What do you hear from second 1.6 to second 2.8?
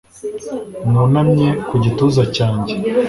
ku gituza cyanjye